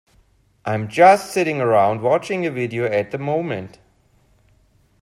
I'm 0.65 0.87
just 0.87 1.31
sitting 1.31 1.61
around 1.61 2.01
watching 2.01 2.43
a 2.43 2.49
video 2.49 2.85
at 2.85 3.11
the 3.11 3.19
moment. 3.19 3.77